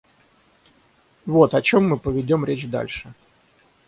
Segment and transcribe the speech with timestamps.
[1.27, 3.13] Вот о чем мы поведем речь дальше.